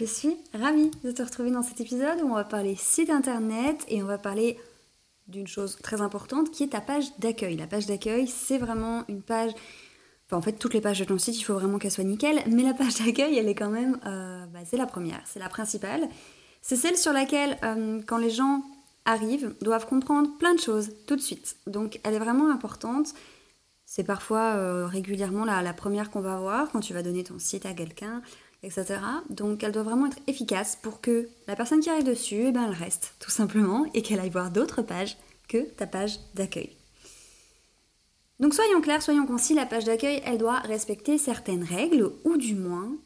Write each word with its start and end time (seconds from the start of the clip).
Je 0.00 0.06
suis 0.06 0.34
ravie 0.54 0.90
de 1.04 1.10
te 1.10 1.22
retrouver 1.22 1.50
dans 1.50 1.62
cet 1.62 1.78
épisode 1.82 2.22
où 2.22 2.28
on 2.30 2.34
va 2.34 2.44
parler 2.44 2.74
site 2.74 3.10
internet 3.10 3.84
et 3.88 4.02
on 4.02 4.06
va 4.06 4.16
parler 4.16 4.58
d'une 5.28 5.46
chose 5.46 5.76
très 5.82 6.00
importante 6.00 6.50
qui 6.50 6.62
est 6.62 6.68
ta 6.68 6.80
page 6.80 7.04
d'accueil. 7.18 7.54
La 7.54 7.66
page 7.66 7.84
d'accueil, 7.84 8.26
c'est 8.26 8.56
vraiment 8.56 9.04
une 9.08 9.20
page 9.20 9.52
en 10.32 10.40
fait, 10.40 10.52
toutes 10.52 10.72
les 10.72 10.80
pages 10.80 11.00
de 11.00 11.04
ton 11.04 11.18
site, 11.18 11.38
il 11.38 11.42
faut 11.42 11.52
vraiment 11.52 11.78
qu'elles 11.78 11.90
soient 11.90 12.04
nickel, 12.04 12.40
mais 12.46 12.62
la 12.62 12.72
page 12.72 12.94
d'accueil, 12.94 13.36
elle 13.36 13.48
est 13.48 13.54
quand 13.54 13.68
même, 13.68 13.98
euh, 14.06 14.46
bah, 14.46 14.60
c'est 14.64 14.78
la 14.78 14.86
première, 14.86 15.20
c'est 15.26 15.40
la 15.40 15.50
principale. 15.50 16.08
C'est 16.62 16.76
celle 16.76 16.96
sur 16.96 17.12
laquelle, 17.12 17.58
euh, 17.62 18.00
quand 18.06 18.16
les 18.16 18.30
gens 18.30 18.62
arrivent, 19.04 19.54
doivent 19.60 19.86
comprendre 19.86 20.30
plein 20.38 20.54
de 20.54 20.60
choses 20.60 20.92
tout 21.06 21.16
de 21.16 21.20
suite. 21.20 21.56
Donc, 21.66 22.00
elle 22.04 22.14
est 22.14 22.20
vraiment 22.20 22.50
importante. 22.50 23.12
C'est 23.84 24.04
parfois 24.04 24.54
euh, 24.54 24.86
régulièrement 24.86 25.44
la, 25.44 25.60
la 25.62 25.72
première 25.74 26.10
qu'on 26.10 26.20
va 26.20 26.38
voir 26.38 26.70
quand 26.70 26.80
tu 26.80 26.94
vas 26.94 27.02
donner 27.02 27.24
ton 27.24 27.40
site 27.40 27.66
à 27.66 27.74
quelqu'un, 27.74 28.22
etc. 28.62 29.00
Donc, 29.30 29.62
elle 29.62 29.72
doit 29.72 29.82
vraiment 29.82 30.06
être 30.06 30.18
efficace 30.26 30.78
pour 30.80 31.00
que 31.00 31.28
la 31.46 31.56
personne 31.56 31.80
qui 31.80 31.90
arrive 31.90 32.04
dessus, 32.04 32.46
eh 32.46 32.52
ben, 32.52 32.64
elle 32.64 32.76
reste, 32.76 33.14
tout 33.18 33.30
simplement, 33.30 33.86
et 33.94 34.02
qu'elle 34.02 34.20
aille 34.20 34.30
voir 34.30 34.50
d'autres 34.50 34.82
pages 34.82 35.16
que 35.48 35.58
ta 35.58 35.86
page 35.86 36.18
d'accueil. 36.34 36.76
Donc 38.40 38.54
soyons 38.54 38.80
clairs, 38.80 39.02
soyons 39.02 39.26
concis, 39.26 39.52
la 39.54 39.66
page 39.66 39.84
d'accueil, 39.84 40.22
elle 40.24 40.38
doit 40.38 40.60
respecter 40.60 41.18
certaines 41.18 41.62
règles, 41.62 42.10
ou 42.24 42.38
du 42.38 42.54
moins, 42.54 42.96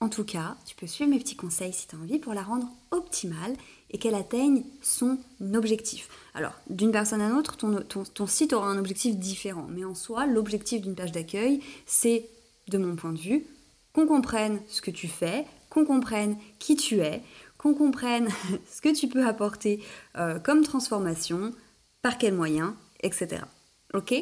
en 0.00 0.08
tout 0.08 0.24
cas, 0.24 0.56
tu 0.64 0.74
peux 0.74 0.86
suivre 0.86 1.10
mes 1.10 1.18
petits 1.18 1.36
conseils 1.36 1.74
si 1.74 1.86
tu 1.86 1.96
as 1.96 1.98
envie 1.98 2.18
pour 2.18 2.32
la 2.32 2.42
rendre 2.42 2.66
optimale 2.90 3.54
et 3.90 3.98
qu'elle 3.98 4.14
atteigne 4.14 4.64
son 4.80 5.18
objectif. 5.54 6.08
Alors, 6.34 6.54
d'une 6.70 6.92
personne 6.92 7.20
à 7.20 7.28
l'autre, 7.28 7.56
ton, 7.56 7.82
ton, 7.82 8.26
site 8.26 8.54
aura 8.54 8.68
un 8.68 8.78
objectif 8.78 9.16
différent, 9.16 9.66
mais 9.68 9.84
en 9.84 9.94
soi, 9.94 10.26
l'objectif 10.26 10.80
d'une 10.80 10.94
page 10.94 11.12
d'accueil, 11.12 11.60
c'est, 11.84 12.26
de 12.68 12.78
mon 12.78 12.96
point 12.96 13.12
de 13.12 13.18
vue, 13.18 13.46
qu'on 13.92 14.06
comprenne 14.06 14.60
ce 14.68 14.80
que 14.80 14.90
tu 14.90 15.08
fais, 15.08 15.46
qu'on 15.70 15.84
comprenne 15.84 16.36
qui 16.58 16.76
tu 16.76 17.00
es, 17.00 17.22
qu'on 17.56 17.74
comprenne 17.74 18.28
ce 18.70 18.80
que 18.80 18.94
tu 18.94 19.08
peux 19.08 19.26
apporter 19.26 19.82
euh, 20.16 20.38
comme 20.38 20.62
transformation, 20.62 21.52
par 22.02 22.18
quels 22.18 22.34
moyens, 22.34 22.72
etc. 23.02 23.42
Ok? 23.94 24.14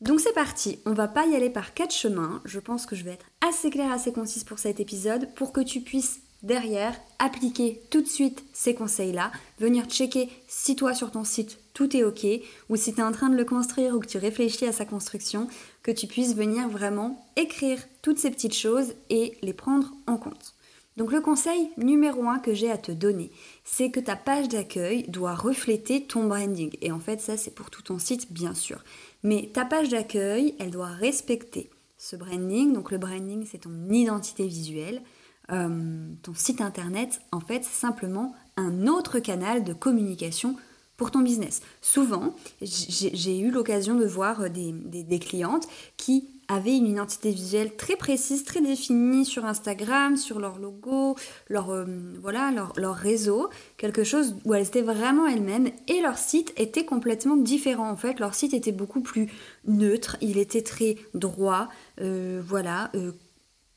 Donc 0.00 0.20
c'est 0.20 0.34
parti, 0.34 0.78
on 0.84 0.92
va 0.92 1.08
pas 1.08 1.26
y 1.26 1.34
aller 1.34 1.50
par 1.50 1.72
quatre 1.72 1.94
chemins, 1.94 2.42
je 2.44 2.60
pense 2.60 2.84
que 2.84 2.94
je 2.94 3.04
vais 3.04 3.12
être 3.12 3.26
assez 3.40 3.70
claire, 3.70 3.92
assez 3.92 4.12
concise 4.12 4.44
pour 4.44 4.58
cet 4.58 4.78
épisode 4.78 5.32
pour 5.34 5.52
que 5.52 5.62
tu 5.62 5.80
puisses 5.80 6.20
derrière 6.42 6.94
appliquer 7.18 7.80
tout 7.90 8.02
de 8.02 8.06
suite 8.06 8.44
ces 8.52 8.74
conseils-là, 8.74 9.32
venir 9.58 9.86
checker 9.86 10.28
si 10.46 10.76
toi 10.76 10.94
sur 10.94 11.10
ton 11.10 11.24
site 11.24 11.58
tout 11.74 11.94
est 11.96 12.04
ok 12.04 12.26
ou 12.70 12.76
si 12.76 12.94
tu 12.94 13.00
es 13.00 13.04
en 13.04 13.12
train 13.12 13.28
de 13.28 13.36
le 13.36 13.44
construire 13.44 13.94
ou 13.94 14.00
que 14.00 14.06
tu 14.06 14.18
réfléchis 14.18 14.64
à 14.64 14.72
sa 14.72 14.86
construction, 14.86 15.48
que 15.82 15.90
tu 15.90 16.06
puisses 16.06 16.34
venir 16.34 16.68
vraiment 16.68 17.26
écrire 17.36 17.78
toutes 18.00 18.18
ces 18.18 18.30
petites 18.30 18.54
choses 18.54 18.94
et 19.10 19.36
les 19.42 19.52
prendre 19.52 19.92
en 20.06 20.16
compte. 20.16 20.54
Donc 20.96 21.10
le 21.10 21.20
conseil 21.20 21.70
numéro 21.76 22.28
un 22.28 22.38
que 22.38 22.54
j'ai 22.54 22.70
à 22.70 22.78
te 22.78 22.92
donner, 22.92 23.32
c'est 23.64 23.90
que 23.90 23.98
ta 23.98 24.14
page 24.14 24.48
d'accueil 24.48 25.02
doit 25.08 25.34
refléter 25.34 26.04
ton 26.04 26.28
branding. 26.28 26.70
Et 26.80 26.92
en 26.92 27.00
fait, 27.00 27.20
ça 27.20 27.36
c'est 27.36 27.54
pour 27.54 27.68
tout 27.70 27.82
ton 27.82 27.98
site, 27.98 28.32
bien 28.32 28.54
sûr. 28.54 28.84
Mais 29.24 29.50
ta 29.52 29.64
page 29.64 29.88
d'accueil, 29.88 30.54
elle 30.60 30.70
doit 30.70 30.86
respecter 30.86 31.68
ce 31.98 32.14
branding. 32.14 32.72
Donc 32.72 32.92
le 32.92 32.98
branding, 32.98 33.44
c'est 33.50 33.62
ton 33.62 33.90
identité 33.90 34.46
visuelle. 34.46 35.02
Euh, 35.50 36.06
ton 36.22 36.34
site 36.34 36.60
internet, 36.60 37.20
en 37.32 37.40
fait, 37.40 37.64
c'est 37.64 37.80
simplement 37.80 38.34
un 38.56 38.86
autre 38.86 39.18
canal 39.18 39.64
de 39.64 39.72
communication 39.72 40.56
pour 40.96 41.10
ton 41.10 41.20
business. 41.20 41.60
Souvent, 41.80 42.34
j'ai 42.62 43.38
eu 43.38 43.50
l'occasion 43.50 43.94
de 43.94 44.06
voir 44.06 44.48
des, 44.48 44.72
des, 44.72 45.18
clientes 45.18 45.66
qui 45.96 46.28
avaient 46.48 46.76
une 46.76 46.86
identité 46.86 47.30
visuelle 47.30 47.74
très 47.76 47.96
précise, 47.96 48.44
très 48.44 48.60
définie 48.60 49.24
sur 49.24 49.44
Instagram, 49.44 50.16
sur 50.16 50.38
leur 50.38 50.58
logo, 50.58 51.16
leur, 51.48 51.70
euh, 51.70 51.84
voilà, 52.20 52.52
leur, 52.76 52.94
réseau, 52.94 53.48
quelque 53.76 54.04
chose 54.04 54.36
où 54.44 54.54
elles 54.54 54.66
étaient 54.66 54.82
vraiment 54.82 55.26
elles-mêmes 55.26 55.70
et 55.88 56.00
leur 56.00 56.18
site 56.18 56.52
était 56.56 56.84
complètement 56.84 57.36
différent. 57.36 57.90
En 57.90 57.96
fait, 57.96 58.20
leur 58.20 58.34
site 58.34 58.54
était 58.54 58.72
beaucoup 58.72 59.00
plus 59.00 59.32
neutre, 59.66 60.16
il 60.20 60.38
était 60.38 60.62
très 60.62 60.96
droit, 61.14 61.68
euh, 62.00 62.40
voilà, 62.44 62.90
euh, 62.94 63.12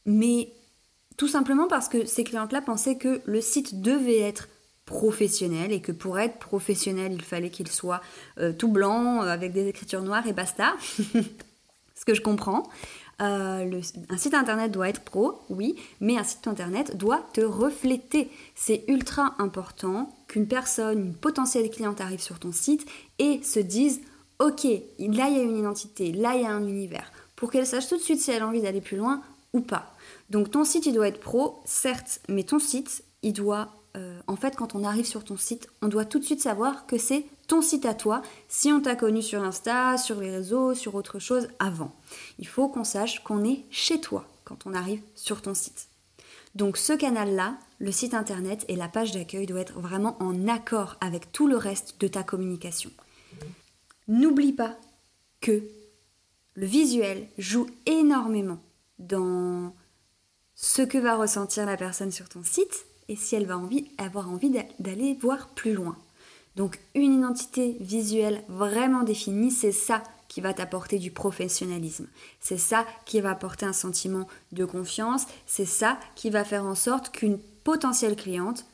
mais 0.05 0.49
tout 1.17 1.27
simplement 1.27 1.67
parce 1.67 1.89
que 1.89 2.05
ces 2.05 2.23
clientes-là 2.23 2.61
pensaient 2.61 2.97
que 2.97 3.21
le 3.25 3.41
site 3.41 3.81
devait 3.81 4.19
être 4.19 4.49
professionnel 4.87 5.71
et 5.71 5.81
que 5.81 5.91
pour 5.91 6.17
être 6.17 6.39
professionnel, 6.39 7.11
il 7.13 7.21
fallait 7.21 7.51
qu'il 7.51 7.67
soit 7.67 8.01
tout 8.57 8.69
blanc 8.69 9.21
avec 9.21 9.53
des 9.53 9.67
écritures 9.67 10.01
noires 10.01 10.25
et 10.25 10.33
basta. 10.33 10.73
ce 11.95 12.05
que 12.05 12.13
je 12.13 12.21
comprends. 12.21 12.63
Euh, 13.19 13.81
un 14.09 14.17
site 14.17 14.35
internet 14.35 14.71
doit 14.71 14.89
être 14.89 15.01
pro, 15.01 15.41
oui, 15.49 15.75
mais 15.99 16.17
un 16.17 16.23
site 16.23 16.47
internet 16.47 16.95
doit 16.95 17.27
te 17.33 17.41
refléter. 17.41 18.29
C'est 18.55 18.83
ultra 18.87 19.33
important 19.39 20.13
qu'une 20.27 20.47
personne, 20.47 20.99
une 20.99 21.13
potentielle 21.15 21.69
cliente 21.71 21.99
arrive 21.99 22.21
sur 22.21 22.39
ton 22.39 22.51
site 22.51 22.85
et 23.17 23.41
se 23.43 23.59
dise 23.59 24.01
Ok, 24.39 24.65
là 24.65 25.29
il 25.29 25.37
y 25.37 25.39
a 25.39 25.43
une 25.43 25.57
identité, 25.57 26.11
là 26.11 26.35
il 26.35 26.43
y 26.43 26.45
a 26.45 26.51
un 26.51 26.67
univers, 26.67 27.11
pour 27.35 27.49
qu'elle 27.49 27.65
sache 27.65 27.87
tout 27.87 27.97
de 27.97 28.01
suite 28.01 28.21
si 28.21 28.29
elle 28.29 28.43
a 28.43 28.47
envie 28.47 28.61
d'aller 28.61 28.81
plus 28.81 28.97
loin 28.97 29.23
ou 29.53 29.61
pas. 29.61 29.91
Donc 30.29 30.51
ton 30.51 30.63
site 30.63 30.85
il 30.85 30.93
doit 30.93 31.07
être 31.07 31.19
pro, 31.19 31.59
certes, 31.65 32.19
mais 32.29 32.43
ton 32.43 32.59
site 32.59 33.03
il 33.23 33.33
doit 33.33 33.69
euh, 33.97 34.19
en 34.27 34.35
fait, 34.35 34.55
quand 34.55 34.75
on 34.75 34.83
arrive 34.83 35.05
sur 35.05 35.23
ton 35.23 35.37
site, 35.37 35.69
on 35.81 35.87
doit 35.87 36.05
tout 36.05 36.19
de 36.19 36.23
suite 36.23 36.41
savoir 36.41 36.85
que 36.85 36.97
c'est 36.97 37.25
ton 37.47 37.61
site 37.61 37.85
à 37.85 37.93
toi, 37.93 38.21
si 38.47 38.71
on 38.71 38.81
t'a 38.81 38.95
connu 38.95 39.21
sur 39.21 39.41
Insta, 39.41 39.97
sur 39.97 40.19
les 40.19 40.29
réseaux, 40.29 40.75
sur 40.75 40.95
autre 40.95 41.17
chose 41.19 41.47
avant. 41.59 41.91
Il 42.39 42.47
faut 42.47 42.67
qu'on 42.67 42.83
sache 42.83 43.23
qu'on 43.23 43.43
est 43.43 43.63
chez 43.71 43.99
toi 43.99 44.27
quand 44.43 44.67
on 44.67 44.73
arrive 44.73 45.01
sur 45.15 45.41
ton 45.41 45.53
site. 45.53 45.87
Donc 46.55 46.77
ce 46.77 46.93
canal-là, 46.93 47.57
le 47.79 47.91
site 47.91 48.13
internet 48.13 48.65
et 48.67 48.75
la 48.75 48.87
page 48.87 49.11
d'accueil 49.11 49.45
doivent 49.45 49.61
être 49.61 49.79
vraiment 49.79 50.17
en 50.21 50.47
accord 50.47 50.95
avec 51.01 51.31
tout 51.31 51.47
le 51.47 51.57
reste 51.57 51.99
de 51.99 52.07
ta 52.07 52.23
communication. 52.23 52.91
N'oublie 54.07 54.53
pas 54.53 54.77
que 55.41 55.63
le 56.55 56.65
visuel 56.65 57.27
joue 57.37 57.67
énormément 57.85 58.59
dans 58.99 59.73
ce 60.55 60.81
que 60.81 60.97
va 60.97 61.15
ressentir 61.15 61.65
la 61.65 61.77
personne 61.77 62.11
sur 62.11 62.27
ton 62.29 62.43
site 62.43 62.85
et 63.09 63.15
si 63.15 63.35
elle 63.35 63.45
va 63.45 63.57
envie, 63.57 63.89
avoir 63.97 64.29
envie 64.29 64.51
d'aller 64.79 65.13
voir 65.15 65.49
plus 65.49 65.73
loin. 65.73 65.97
Donc 66.55 66.79
une 66.95 67.13
identité 67.13 67.77
visuelle 67.79 68.43
vraiment 68.49 69.03
définie, 69.03 69.51
c'est 69.51 69.71
ça 69.71 70.03
qui 70.27 70.41
va 70.41 70.53
t'apporter 70.53 70.99
du 70.99 71.11
professionnalisme. 71.11 72.07
C'est 72.39 72.57
ça 72.57 72.85
qui 73.05 73.21
va 73.21 73.31
apporter 73.31 73.65
un 73.65 73.73
sentiment 73.73 74.27
de 74.51 74.65
confiance. 74.65 75.25
C'est 75.45 75.65
ça 75.65 75.99
qui 76.15 76.29
va 76.29 76.43
faire 76.43 76.65
en 76.65 76.75
sorte 76.75 77.11
qu'une 77.11 77.39
potentielle 77.63 78.15
cliente 78.15 78.65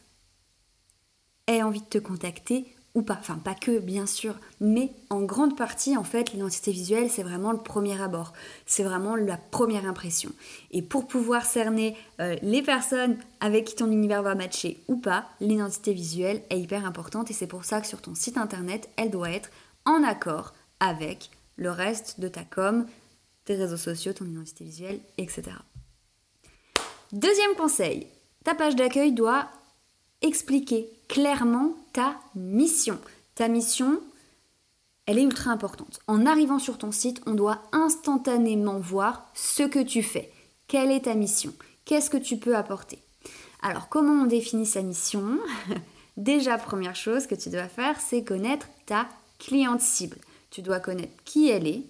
ait 1.47 1.61
envie 1.61 1.81
de 1.81 1.85
te 1.85 1.97
contacter 1.97 2.72
ou 2.95 3.01
pas, 3.01 3.17
enfin 3.19 3.39
pas 3.43 3.55
que 3.55 3.79
bien 3.79 4.05
sûr, 4.05 4.35
mais 4.59 4.91
en 5.09 5.21
grande 5.21 5.57
partie 5.57 5.97
en 5.97 6.03
fait 6.03 6.31
l'identité 6.31 6.71
visuelle 6.71 7.09
c'est 7.09 7.23
vraiment 7.23 7.51
le 7.51 7.57
premier 7.57 7.99
abord, 8.01 8.33
c'est 8.65 8.83
vraiment 8.83 9.15
la 9.15 9.37
première 9.37 9.85
impression. 9.85 10.31
Et 10.71 10.81
pour 10.81 11.07
pouvoir 11.07 11.45
cerner 11.45 11.97
euh, 12.19 12.35
les 12.43 12.61
personnes 12.61 13.17
avec 13.39 13.65
qui 13.65 13.75
ton 13.75 13.91
univers 13.91 14.21
va 14.21 14.35
matcher 14.35 14.79
ou 14.87 14.97
pas, 14.97 15.25
l'identité 15.41 15.93
visuelle 15.93 16.43
est 16.49 16.59
hyper 16.59 16.85
importante 16.85 17.31
et 17.31 17.33
c'est 17.33 17.47
pour 17.47 17.65
ça 17.65 17.81
que 17.81 17.87
sur 17.87 18.01
ton 18.01 18.13
site 18.13 18.37
internet 18.37 18.89
elle 18.95 19.09
doit 19.09 19.31
être 19.31 19.49
en 19.85 20.03
accord 20.03 20.53
avec 20.79 21.31
le 21.55 21.71
reste 21.71 22.19
de 22.19 22.27
ta 22.27 22.43
com, 22.43 22.85
tes 23.45 23.55
réseaux 23.55 23.77
sociaux, 23.77 24.13
ton 24.13 24.25
identité 24.25 24.63
visuelle, 24.63 24.99
etc. 25.17 25.43
Deuxième 27.11 27.55
conseil, 27.55 28.07
ta 28.43 28.55
page 28.55 28.75
d'accueil 28.75 29.11
doit 29.11 29.49
expliquer 30.23 30.89
clairement 31.07 31.75
ta 31.93 32.19
mission. 32.33 32.99
Ta 33.35 33.47
mission, 33.47 33.99
elle 35.05 35.19
est 35.19 35.23
ultra 35.23 35.51
importante. 35.51 35.99
En 36.07 36.25
arrivant 36.25 36.59
sur 36.59 36.77
ton 36.77 36.91
site, 36.91 37.21
on 37.27 37.33
doit 37.33 37.61
instantanément 37.71 38.79
voir 38.79 39.29
ce 39.35 39.63
que 39.63 39.83
tu 39.83 40.01
fais. 40.01 40.31
Quelle 40.67 40.91
est 40.91 41.05
ta 41.05 41.13
mission? 41.13 41.53
Qu'est-ce 41.85 42.09
que 42.09 42.17
tu 42.17 42.37
peux 42.37 42.55
apporter? 42.55 42.99
Alors, 43.61 43.89
comment 43.89 44.23
on 44.23 44.25
définit 44.25 44.65
sa 44.65 44.81
mission? 44.81 45.37
Déjà, 46.17 46.57
première 46.57 46.95
chose 46.95 47.27
que 47.27 47.35
tu 47.35 47.49
dois 47.49 47.67
faire, 47.67 47.99
c'est 47.99 48.23
connaître 48.23 48.67
ta 48.85 49.07
cliente 49.39 49.81
cible. 49.81 50.17
Tu 50.51 50.61
dois 50.61 50.79
connaître 50.79 51.13
qui 51.25 51.49
elle 51.49 51.67
est, 51.67 51.83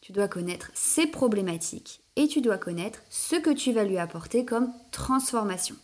tu 0.00 0.12
dois 0.12 0.28
connaître 0.28 0.70
ses 0.74 1.06
problématiques 1.06 2.00
et 2.16 2.28
tu 2.28 2.40
dois 2.40 2.58
connaître 2.58 3.00
ce 3.10 3.36
que 3.36 3.50
tu 3.50 3.72
vas 3.72 3.84
lui 3.84 3.98
apporter 3.98 4.44
comme 4.44 4.72
transformation. 4.92 5.76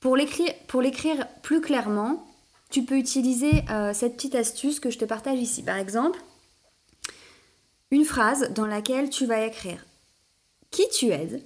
Pour 0.00 0.16
l'écrire 0.16 1.26
plus 1.42 1.60
clairement, 1.60 2.26
tu 2.70 2.84
peux 2.84 2.98
utiliser 2.98 3.64
euh, 3.70 3.92
cette 3.94 4.16
petite 4.16 4.34
astuce 4.34 4.80
que 4.80 4.90
je 4.90 4.98
te 4.98 5.04
partage 5.04 5.38
ici. 5.38 5.62
Par 5.62 5.76
exemple, 5.76 6.20
une 7.90 8.04
phrase 8.04 8.52
dans 8.52 8.66
laquelle 8.66 9.10
tu 9.10 9.26
vas 9.26 9.44
écrire 9.44 9.84
qui 10.70 10.88
tu 10.90 11.06
aides, 11.06 11.42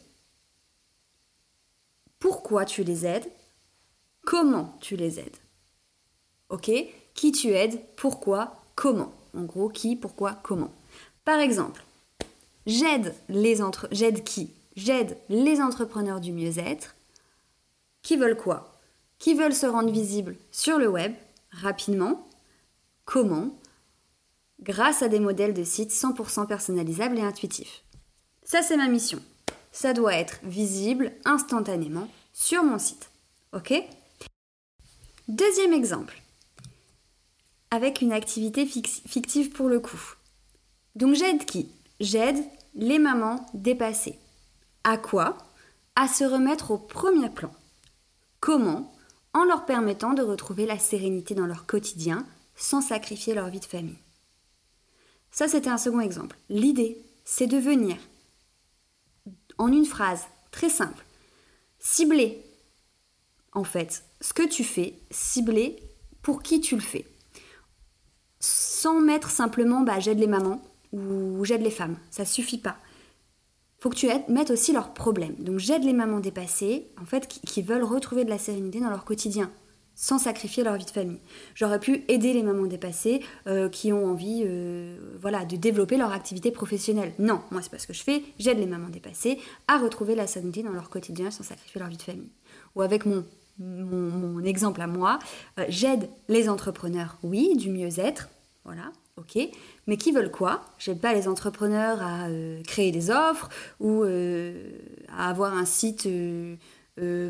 pourquoi 2.18 2.64
tu 2.64 2.82
les 2.82 3.06
aides, 3.06 3.30
comment 4.24 4.76
tu 4.80 4.96
les 4.96 5.20
aides? 5.20 5.36
Ok 6.48 6.70
Qui 7.14 7.32
tu 7.32 7.48
aides, 7.50 7.80
pourquoi, 7.96 8.62
comment? 8.74 9.12
En 9.36 9.44
gros, 9.44 9.68
qui, 9.68 9.94
pourquoi, 9.94 10.40
comment? 10.42 10.72
Par 11.24 11.38
exemple, 11.38 11.84
j'aide 12.66 13.14
qui 14.24 14.50
J'aide 14.76 15.18
les 15.28 15.60
entrepreneurs 15.60 16.20
du 16.20 16.32
mieux-être 16.32 16.94
qui 18.02 18.16
veulent 18.16 18.36
quoi? 18.36 18.80
Qui 19.18 19.34
veulent 19.34 19.54
se 19.54 19.66
rendre 19.66 19.90
visibles 19.90 20.36
sur 20.50 20.78
le 20.78 20.88
web 20.88 21.14
rapidement? 21.50 22.28
Comment? 23.04 23.58
Grâce 24.60 25.02
à 25.02 25.08
des 25.08 25.20
modèles 25.20 25.54
de 25.54 25.64
sites 25.64 25.92
100% 25.92 26.46
personnalisables 26.46 27.18
et 27.18 27.22
intuitifs. 27.22 27.84
Ça, 28.42 28.62
c'est 28.62 28.76
ma 28.76 28.88
mission. 28.88 29.20
Ça 29.72 29.92
doit 29.92 30.14
être 30.14 30.40
visible 30.42 31.12
instantanément 31.24 32.08
sur 32.32 32.64
mon 32.64 32.78
site. 32.78 33.10
OK? 33.52 33.72
Deuxième 35.28 35.72
exemple. 35.72 36.20
Avec 37.70 38.00
une 38.00 38.12
activité 38.12 38.66
fictive 38.66 39.50
pour 39.50 39.68
le 39.68 39.80
coup. 39.80 40.14
Donc 40.96 41.14
j'aide 41.14 41.44
qui? 41.44 41.70
J'aide 42.00 42.42
les 42.74 42.98
mamans 42.98 43.46
dépassées. 43.54 44.18
À 44.82 44.96
quoi? 44.96 45.38
À 45.94 46.08
se 46.08 46.24
remettre 46.24 46.72
au 46.72 46.78
premier 46.78 47.30
plan. 47.30 47.52
Comment 48.40 48.90
En 49.34 49.44
leur 49.44 49.66
permettant 49.66 50.14
de 50.14 50.22
retrouver 50.22 50.64
la 50.64 50.78
sérénité 50.78 51.34
dans 51.34 51.46
leur 51.46 51.66
quotidien 51.66 52.26
sans 52.56 52.80
sacrifier 52.80 53.34
leur 53.34 53.48
vie 53.48 53.60
de 53.60 53.66
famille? 53.66 53.98
Ça, 55.30 55.46
c'était 55.46 55.68
un 55.68 55.78
second 55.78 56.00
exemple. 56.00 56.36
L'idée, 56.48 56.98
c'est 57.24 57.46
de 57.46 57.58
venir, 57.58 57.96
en 59.58 59.70
une 59.70 59.84
phrase 59.84 60.24
très 60.50 60.70
simple, 60.70 61.04
cibler, 61.78 62.42
en 63.52 63.64
fait, 63.64 64.04
ce 64.20 64.32
que 64.32 64.46
tu 64.46 64.64
fais, 64.64 64.94
cibler 65.10 65.82
pour 66.22 66.42
qui 66.42 66.60
tu 66.60 66.74
le 66.74 66.80
fais. 66.80 67.06
Sans 68.40 69.00
mettre 69.00 69.30
simplement 69.30 69.82
bah, 69.82 70.00
j'aide 70.00 70.18
les 70.18 70.26
mamans 70.26 70.62
ou 70.92 71.44
j'aide 71.44 71.62
les 71.62 71.70
femmes. 71.70 71.98
Ça 72.10 72.24
suffit 72.24 72.58
pas 72.58 72.78
faut 73.80 73.88
que 73.88 73.96
tu 73.96 74.08
mettes 74.28 74.50
aussi 74.50 74.72
leurs 74.72 74.92
problèmes. 74.92 75.34
Donc 75.38 75.58
j'aide 75.58 75.84
les 75.84 75.94
mamans 75.94 76.20
dépassées, 76.20 76.86
en 77.00 77.06
fait, 77.06 77.26
qui, 77.26 77.62
veulent 77.62 77.82
retrouver 77.82 78.24
de 78.24 78.30
la 78.30 78.38
sérénité 78.38 78.78
dans 78.78 78.90
leur 78.90 79.06
quotidien, 79.06 79.50
sans 79.94 80.18
sacrifier 80.18 80.62
leur 80.62 80.76
vie 80.76 80.84
de 80.84 80.90
famille. 80.90 81.20
J'aurais 81.54 81.80
pu 81.80 82.04
aider 82.08 82.34
les 82.34 82.42
mamans 82.42 82.66
dépassées 82.66 83.22
euh, 83.46 83.70
qui 83.70 83.92
ont 83.92 84.04
envie, 84.06 84.42
euh, 84.44 84.98
voilà, 85.18 85.46
de 85.46 85.56
développer 85.56 85.96
leur 85.96 86.12
activité 86.12 86.50
professionnelle. 86.50 87.14
Non, 87.18 87.40
moi 87.50 87.62
c'est 87.62 87.70
pas 87.70 87.78
ce 87.78 87.86
que 87.86 87.94
je 87.94 88.02
fais. 88.02 88.22
J'aide 88.38 88.58
les 88.58 88.66
mamans 88.66 88.90
dépassées 88.90 89.38
à 89.66 89.78
retrouver 89.78 90.14
la 90.14 90.26
sérénité 90.26 90.62
dans 90.62 90.72
leur 90.72 90.90
quotidien 90.90 91.30
sans 91.30 91.42
sacrifier 91.42 91.80
leur 91.80 91.88
vie 91.88 91.96
de 91.96 92.02
famille. 92.02 92.30
Ou 92.76 92.82
avec 92.82 93.06
mon 93.06 94.44
exemple 94.44 94.82
à 94.82 94.86
moi, 94.86 95.18
euh, 95.58 95.64
j'aide 95.68 96.10
les 96.28 96.50
entrepreneurs, 96.50 97.16
oui, 97.22 97.56
du 97.56 97.70
mieux-être, 97.70 98.28
voilà, 98.64 98.92
ok, 99.20 99.48
mais 99.86 99.96
qui 99.96 100.12
veulent 100.12 100.30
quoi? 100.30 100.62
J'aide 100.78 101.00
pas 101.00 101.14
les 101.14 101.28
entrepreneurs 101.28 102.02
à 102.02 102.28
euh, 102.28 102.62
créer 102.62 102.90
des 102.90 103.10
offres 103.10 103.48
ou 103.78 104.02
euh, 104.02 104.72
à 105.16 105.28
avoir 105.28 105.54
un 105.54 105.64
site 105.64 106.06
euh, 106.06 106.56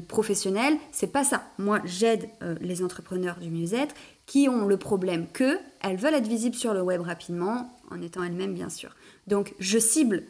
professionnel. 0.08 0.76
C'est 0.92 1.12
pas 1.12 1.24
ça. 1.24 1.44
Moi, 1.58 1.80
j'aide 1.84 2.28
les 2.60 2.82
entrepreneurs 2.82 3.38
du 3.38 3.50
mieux-être 3.50 3.94
qui 4.26 4.48
ont 4.48 4.66
le 4.66 4.76
problème 4.76 5.26
que 5.32 5.58
elles 5.80 5.96
veulent 5.96 6.14
être 6.14 6.26
visibles 6.26 6.56
sur 6.56 6.74
le 6.74 6.82
web 6.82 7.02
rapidement, 7.02 7.76
en 7.90 8.00
étant 8.00 8.22
elles-mêmes 8.22 8.54
bien 8.54 8.68
sûr. 8.68 8.96
Donc, 9.26 9.54
je 9.58 9.78
cible 9.78 10.24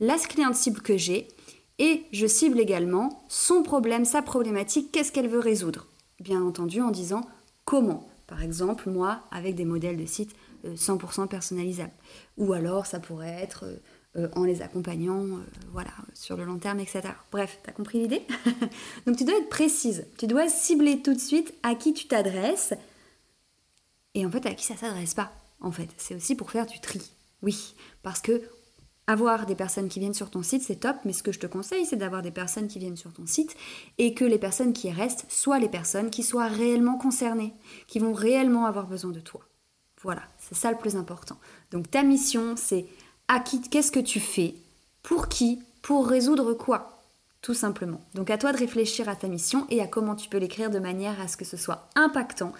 la 0.00 0.16
cliente 0.16 0.54
cible 0.54 0.80
que 0.80 0.96
j'ai 0.96 1.28
et 1.78 2.04
je 2.12 2.26
cible 2.26 2.60
également 2.60 3.24
son 3.28 3.62
problème, 3.62 4.04
sa 4.04 4.22
problématique, 4.22 4.92
qu'est-ce 4.92 5.12
qu'elle 5.12 5.28
veut 5.28 5.40
résoudre? 5.40 5.86
Bien 6.20 6.42
entendu, 6.42 6.80
en 6.80 6.90
disant 6.90 7.22
comment? 7.64 8.08
Par 8.26 8.42
exemple, 8.42 8.90
moi, 8.90 9.20
avec 9.30 9.54
des 9.54 9.64
modèles 9.64 9.96
de 9.96 10.06
sites 10.06 10.34
100% 10.74 11.28
personnalisable. 11.28 11.92
Ou 12.36 12.52
alors 12.52 12.86
ça 12.86 13.00
pourrait 13.00 13.38
être 13.42 13.64
euh, 13.64 13.76
euh, 14.16 14.28
en 14.34 14.44
les 14.44 14.62
accompagnant 14.62 15.22
euh, 15.24 15.44
voilà, 15.72 15.90
sur 16.14 16.36
le 16.36 16.44
long 16.44 16.58
terme, 16.58 16.80
etc. 16.80 17.02
Bref, 17.30 17.58
tu 17.62 17.68
as 17.68 17.72
compris 17.72 18.00
l'idée 18.00 18.22
Donc 19.06 19.16
tu 19.16 19.24
dois 19.24 19.36
être 19.36 19.50
précise, 19.50 20.06
tu 20.16 20.26
dois 20.26 20.48
cibler 20.48 21.02
tout 21.02 21.12
de 21.12 21.18
suite 21.18 21.52
à 21.62 21.74
qui 21.74 21.92
tu 21.92 22.08
t'adresses 22.08 22.72
et 24.14 24.24
en 24.24 24.30
fait 24.30 24.46
à 24.46 24.54
qui 24.54 24.64
ça 24.64 24.76
s'adresse 24.76 25.12
pas. 25.12 25.32
En 25.60 25.70
fait, 25.70 25.90
c'est 25.98 26.14
aussi 26.14 26.34
pour 26.34 26.50
faire 26.50 26.64
du 26.64 26.80
tri. 26.80 27.02
Oui, 27.42 27.74
parce 28.02 28.20
que 28.20 28.42
avoir 29.06 29.44
des 29.44 29.54
personnes 29.54 29.88
qui 29.88 30.00
viennent 30.00 30.14
sur 30.14 30.30
ton 30.30 30.42
site, 30.42 30.62
c'est 30.62 30.80
top, 30.80 30.96
mais 31.04 31.12
ce 31.12 31.22
que 31.22 31.32
je 31.32 31.38
te 31.38 31.46
conseille, 31.46 31.84
c'est 31.84 31.96
d'avoir 31.96 32.22
des 32.22 32.30
personnes 32.30 32.68
qui 32.68 32.78
viennent 32.78 32.96
sur 32.96 33.12
ton 33.12 33.26
site 33.26 33.54
et 33.98 34.14
que 34.14 34.24
les 34.24 34.38
personnes 34.38 34.72
qui 34.72 34.90
restent 34.90 35.30
soient 35.30 35.58
les 35.58 35.68
personnes 35.68 36.10
qui 36.10 36.22
soient 36.22 36.48
réellement 36.48 36.96
concernées, 36.96 37.52
qui 37.86 37.98
vont 37.98 38.14
réellement 38.14 38.64
avoir 38.64 38.86
besoin 38.86 39.12
de 39.12 39.20
toi. 39.20 39.42
Voilà, 40.06 40.22
c'est 40.38 40.54
ça 40.54 40.70
le 40.70 40.78
plus 40.78 40.94
important. 40.94 41.36
Donc 41.72 41.90
ta 41.90 42.04
mission, 42.04 42.54
c'est 42.54 42.86
à 43.26 43.40
qui, 43.40 43.60
qu'est-ce 43.60 43.90
que 43.90 43.98
tu 43.98 44.20
fais, 44.20 44.54
pour 45.02 45.26
qui, 45.26 45.58
pour 45.82 46.06
résoudre 46.06 46.54
quoi, 46.54 47.02
tout 47.42 47.54
simplement. 47.54 48.00
Donc 48.14 48.30
à 48.30 48.38
toi 48.38 48.52
de 48.52 48.56
réfléchir 48.56 49.08
à 49.08 49.16
ta 49.16 49.26
mission 49.26 49.66
et 49.68 49.82
à 49.82 49.88
comment 49.88 50.14
tu 50.14 50.28
peux 50.28 50.38
l'écrire 50.38 50.70
de 50.70 50.78
manière 50.78 51.20
à 51.20 51.26
ce 51.26 51.36
que 51.36 51.44
ce 51.44 51.56
soit 51.56 51.88
impactant 51.96 52.52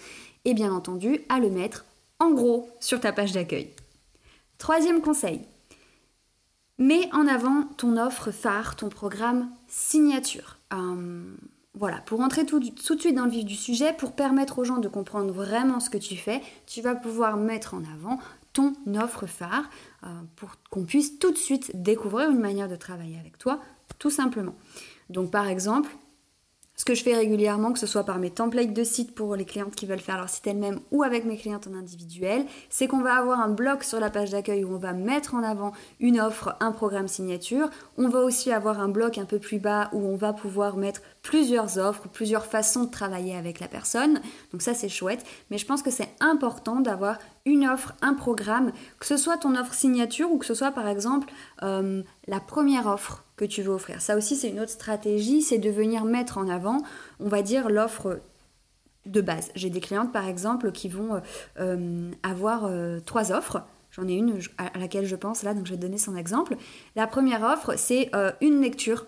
et 0.44 0.54
bien 0.54 0.72
entendu 0.72 1.20
à 1.28 1.38
le 1.38 1.48
mettre 1.48 1.84
en 2.19 2.32
gros 2.32 2.69
sur 2.81 2.98
ta 2.98 3.12
page 3.12 3.31
d'accueil. 3.31 3.70
Troisième 4.58 5.00
conseil, 5.00 5.40
mets 6.78 7.08
en 7.12 7.28
avant 7.28 7.62
ton 7.76 7.97
offre 7.97 8.32
phare, 8.32 8.75
ton 8.75 8.88
programme 8.88 9.49
signature. 9.68 10.59
Euh, 10.73 11.23
voilà, 11.76 11.99
pour 11.99 12.21
entrer 12.21 12.47
tout, 12.47 12.59
de 12.59 12.73
suite 12.78 13.14
dans 13.14 13.26
le 13.26 13.30
vif 13.30 13.45
du 13.45 13.54
sujet, 13.54 13.92
pour 13.92 14.12
permettre 14.12 14.59
aux 14.59 14.64
gens 14.64 14.78
de 14.78 14.88
comprendre 14.88 15.30
vraiment 15.33 15.78
ce 15.78 15.90
que 15.90 15.99
tu 15.99 16.16
fais, 16.16 16.40
tu 16.66 16.80
vas 16.80 16.95
pouvoir 16.95 17.37
mettre 17.37 17.75
en 17.75 17.83
avant 17.95 18.18
ton 18.54 18.73
offre 18.99 19.26
phare 19.26 19.68
euh, 20.04 20.06
pour 20.37 20.52
qu'on 20.71 20.85
puisse 20.85 21.18
tout 21.18 21.30
de 21.30 21.37
suite 21.37 21.71
découvrir 21.75 22.30
une 22.30 22.40
manière 22.40 22.68
de 22.68 22.76
travailler 22.76 23.18
avec 23.18 23.37
toi, 23.37 23.61
tout 23.99 24.11
simplement. 24.11 24.54
Donc 25.11 25.30
par 25.30 25.49
exemple, 25.49 25.90
ce 26.78 26.85
que 26.85 26.95
je 26.95 27.02
fais 27.02 27.14
régulièrement, 27.14 27.73
que 27.73 27.78
ce 27.78 27.87
soit 27.87 28.04
par 28.04 28.18
mes 28.18 28.30
templates 28.30 28.75
de 28.75 28.85
site 28.85 29.14
pour 29.14 29.35
les 29.35 29.47
clientes 29.47 29.75
qui 29.75 29.87
veulent 29.87 29.99
faire 29.99 30.18
leur 30.18 30.28
site 30.28 30.47
elles-mêmes 30.47 30.80
ou 30.90 31.02
avec 31.02 31.25
mes 31.25 31.38
clientes 31.38 31.66
en 31.66 31.75
individuel, 31.75 32.45
c'est 32.68 32.87
qu'on 32.87 33.00
va 33.00 33.14
avoir 33.14 33.40
un 33.40 33.49
bloc 33.49 33.83
sur 33.83 33.99
la 33.99 34.11
page 34.11 34.30
d'accueil 34.30 34.62
où 34.62 34.75
on 34.75 34.78
va 34.78 34.92
mettre 34.92 35.35
en 35.35 35.42
avant 35.42 35.73
une 36.00 36.21
offre, 36.21 36.54
un 36.61 36.73
programme 36.73 37.09
signature. 37.09 37.71
On 37.97 38.11
va 38.11 38.21
aussi 38.21 38.52
avoir 38.52 38.78
un 38.78 38.88
bloc 38.88 39.16
un 39.16 39.25
peu 39.25 39.38
plus 39.38 39.59
bas 39.59 39.88
où 39.95 40.00
on 40.06 40.16
va 40.16 40.35
pouvoir 40.35 40.76
mettre 40.76 41.00
plusieurs 41.26 41.76
offres, 41.76 42.06
plusieurs 42.09 42.47
façons 42.47 42.85
de 42.85 42.90
travailler 42.90 43.35
avec 43.35 43.59
la 43.59 43.66
personne. 43.66 44.21
Donc 44.52 44.62
ça 44.62 44.75
c'est 44.75 44.88
chouette, 44.88 45.26
mais 45.50 45.59
je 45.59 45.66
pense 45.66 45.83
que 45.83 45.90
c'est 45.90 46.11
important 46.21 46.78
d'avoir 46.80 47.18
une 47.45 47.66
offre, 47.66 47.95
un 48.00 48.14
programme, 48.14 48.71
que 49.00 49.06
ce 49.06 49.16
soit 49.16 49.37
ton 49.37 49.56
offre 49.56 49.75
signature 49.75 50.30
ou 50.30 50.38
que 50.38 50.47
ce 50.47 50.54
soit 50.54 50.71
par 50.71 50.87
exemple 50.87 51.33
euh, 51.64 52.04
la 52.28 52.38
première 52.38 52.87
offre 52.87 53.25
que 53.35 53.45
tu 53.45 53.62
veux 53.62 53.73
offrir. 53.73 54.00
Ça 54.00 54.16
aussi, 54.16 54.37
c'est 54.37 54.50
une 54.50 54.61
autre 54.61 54.71
stratégie, 54.71 55.42
c'est 55.42 55.59
de 55.59 55.68
venir 55.68 56.04
mettre 56.04 56.38
en 56.38 56.49
avant, 56.49 56.83
on 57.18 57.28
va 57.28 57.42
dire, 57.42 57.71
l'offre 57.71 58.21
de 59.04 59.21
base. 59.21 59.50
J'ai 59.56 59.68
des 59.68 59.80
clientes, 59.80 60.12
par 60.12 60.28
exemple, 60.28 60.71
qui 60.71 60.88
vont 60.88 61.21
euh, 61.59 62.11
avoir 62.23 62.66
euh, 62.66 63.00
trois 63.00 63.33
offres. 63.33 63.62
J'en 63.90 64.06
ai 64.06 64.12
une 64.12 64.38
à 64.59 64.78
laquelle 64.78 65.06
je 65.06 65.16
pense 65.16 65.42
là, 65.42 65.54
donc 65.54 65.66
je 65.66 65.73
vais 65.73 65.76
te 65.76 65.83
donner 65.83 65.99
son 65.99 66.16
exemple. 66.16 66.56
La 66.95 67.06
première 67.06 67.42
offre, 67.42 67.75
c'est 67.76 68.11
une 68.40 68.61
lecture 68.61 69.06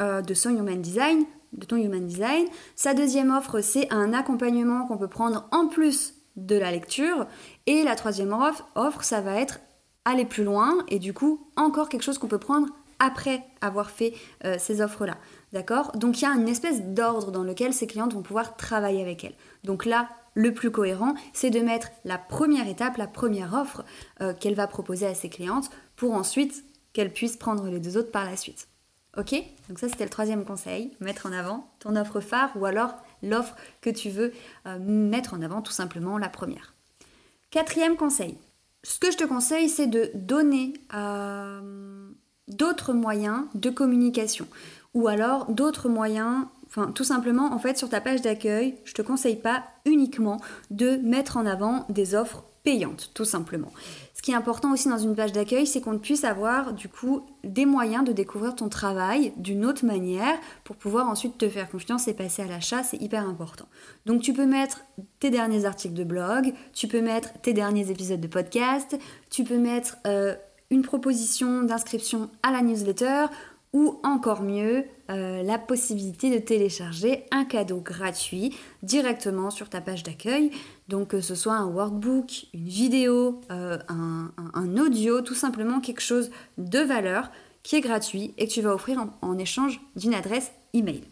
de 0.00 0.34
son 0.34 0.50
Human 0.50 0.80
Design, 0.80 1.24
de 1.52 1.66
ton 1.66 1.76
Human 1.76 2.06
Design. 2.06 2.46
Sa 2.76 2.94
deuxième 2.94 3.30
offre, 3.30 3.60
c'est 3.60 3.92
un 3.92 4.12
accompagnement 4.12 4.86
qu'on 4.86 4.98
peut 4.98 5.08
prendre 5.08 5.46
en 5.52 5.68
plus 5.68 6.14
de 6.36 6.56
la 6.56 6.70
lecture. 6.70 7.26
Et 7.66 7.82
la 7.82 7.94
troisième 7.94 8.32
offre, 8.32 8.66
offre, 8.74 9.04
ça 9.04 9.20
va 9.20 9.40
être 9.40 9.60
aller 10.04 10.24
plus 10.24 10.44
loin 10.44 10.78
et 10.88 10.98
du 10.98 11.12
coup 11.12 11.46
encore 11.56 11.88
quelque 11.88 12.02
chose 12.02 12.18
qu'on 12.18 12.28
peut 12.28 12.38
prendre 12.38 12.68
après 12.98 13.44
avoir 13.60 13.90
fait 13.90 14.14
euh, 14.44 14.56
ces 14.58 14.80
offres-là. 14.80 15.16
D'accord? 15.52 15.92
Donc 15.92 16.20
il 16.20 16.24
y 16.24 16.26
a 16.26 16.30
une 16.30 16.48
espèce 16.48 16.82
d'ordre 16.82 17.30
dans 17.30 17.42
lequel 17.42 17.72
ces 17.72 17.86
clientes 17.86 18.14
vont 18.14 18.22
pouvoir 18.22 18.56
travailler 18.56 19.02
avec 19.02 19.24
elles. 19.24 19.34
Donc 19.64 19.84
là, 19.84 20.08
le 20.34 20.54
plus 20.54 20.70
cohérent, 20.70 21.14
c'est 21.32 21.50
de 21.50 21.60
mettre 21.60 21.88
la 22.04 22.16
première 22.16 22.68
étape, 22.68 22.96
la 22.96 23.06
première 23.06 23.54
offre 23.54 23.84
euh, 24.20 24.32
qu'elle 24.32 24.54
va 24.54 24.66
proposer 24.66 25.06
à 25.06 25.14
ses 25.14 25.28
clientes 25.28 25.70
pour 25.96 26.12
ensuite 26.14 26.64
qu'elle 26.92 27.12
puisse 27.12 27.36
prendre 27.36 27.66
les 27.66 27.80
deux 27.80 27.96
autres 27.96 28.12
par 28.12 28.24
la 28.24 28.36
suite. 28.36 28.68
Ok 29.16 29.34
Donc 29.68 29.78
ça 29.78 29.88
c'était 29.88 30.04
le 30.04 30.10
troisième 30.10 30.44
conseil, 30.44 30.92
mettre 31.00 31.26
en 31.26 31.32
avant 31.32 31.68
ton 31.80 31.96
offre 31.96 32.20
phare 32.20 32.50
ou 32.56 32.64
alors 32.64 32.94
l'offre 33.22 33.54
que 33.80 33.90
tu 33.90 34.08
veux 34.08 34.32
euh, 34.66 34.78
mettre 34.78 35.34
en 35.34 35.42
avant, 35.42 35.60
tout 35.60 35.72
simplement 35.72 36.18
la 36.18 36.28
première. 36.28 36.74
Quatrième 37.50 37.96
conseil, 37.96 38.38
ce 38.82 38.98
que 38.98 39.10
je 39.10 39.18
te 39.18 39.24
conseille 39.24 39.68
c'est 39.68 39.86
de 39.86 40.10
donner 40.14 40.72
euh, 40.94 42.08
d'autres 42.48 42.94
moyens 42.94 43.44
de 43.54 43.70
communication 43.70 44.46
ou 44.94 45.08
alors 45.08 45.46
d'autres 45.50 45.88
moyens 45.88 46.46
Enfin, 46.74 46.90
tout 46.90 47.04
simplement, 47.04 47.52
en 47.52 47.58
fait, 47.58 47.76
sur 47.76 47.90
ta 47.90 48.00
page 48.00 48.22
d'accueil, 48.22 48.76
je 48.84 48.94
te 48.94 49.02
conseille 49.02 49.36
pas 49.36 49.62
uniquement 49.84 50.40
de 50.70 50.96
mettre 50.96 51.36
en 51.36 51.44
avant 51.44 51.84
des 51.90 52.14
offres 52.14 52.44
payantes, 52.64 53.10
tout 53.12 53.26
simplement. 53.26 53.70
Ce 54.22 54.26
qui 54.26 54.30
est 54.30 54.36
important 54.36 54.72
aussi 54.72 54.88
dans 54.88 54.98
une 54.98 55.16
page 55.16 55.32
d'accueil, 55.32 55.66
c'est 55.66 55.80
qu'on 55.80 55.98
puisse 55.98 56.22
avoir 56.22 56.74
du 56.74 56.88
coup 56.88 57.26
des 57.42 57.66
moyens 57.66 58.04
de 58.04 58.12
découvrir 58.12 58.54
ton 58.54 58.68
travail 58.68 59.32
d'une 59.36 59.64
autre 59.64 59.84
manière 59.84 60.38
pour 60.62 60.76
pouvoir 60.76 61.08
ensuite 61.08 61.38
te 61.38 61.48
faire 61.48 61.68
confiance 61.68 62.06
et 62.06 62.14
passer 62.14 62.42
à 62.42 62.46
l'achat, 62.46 62.84
c'est 62.84 63.02
hyper 63.02 63.28
important. 63.28 63.64
Donc 64.06 64.22
tu 64.22 64.32
peux 64.32 64.46
mettre 64.46 64.82
tes 65.18 65.30
derniers 65.30 65.64
articles 65.64 65.94
de 65.94 66.04
blog, 66.04 66.54
tu 66.72 66.86
peux 66.86 67.00
mettre 67.00 67.32
tes 67.40 67.52
derniers 67.52 67.90
épisodes 67.90 68.20
de 68.20 68.28
podcast, 68.28 68.96
tu 69.28 69.42
peux 69.42 69.58
mettre 69.58 69.96
euh, 70.06 70.36
une 70.70 70.82
proposition 70.82 71.64
d'inscription 71.64 72.30
à 72.44 72.52
la 72.52 72.62
newsletter 72.62 73.26
ou 73.72 74.00
encore 74.02 74.42
mieux, 74.42 74.84
euh, 75.10 75.42
la 75.42 75.58
possibilité 75.58 76.30
de 76.30 76.38
télécharger 76.38 77.24
un 77.30 77.44
cadeau 77.44 77.80
gratuit 77.80 78.54
directement 78.82 79.50
sur 79.50 79.68
ta 79.68 79.80
page 79.80 80.02
d'accueil. 80.02 80.50
Donc 80.88 81.08
que 81.08 81.20
ce 81.20 81.34
soit 81.34 81.54
un 81.54 81.66
workbook, 81.66 82.46
une 82.52 82.68
vidéo, 82.68 83.40
euh, 83.50 83.78
un, 83.88 84.76
audio, 84.76 85.22
tout 85.22 85.34
simplement 85.34 85.80
quelque 85.80 86.02
chose 86.02 86.30
de 86.58 86.80
valeur 86.80 87.30
qui 87.62 87.76
est 87.76 87.80
gratuit 87.80 88.34
et 88.38 88.46
que 88.46 88.52
tu 88.52 88.60
vas 88.60 88.74
offrir 88.74 89.04
en, 89.22 89.38
échange 89.38 89.80
d'une 89.96 90.14
adresse 90.14 90.52
email. 90.74 91.02